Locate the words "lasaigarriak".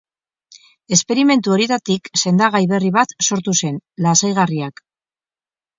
4.07-4.85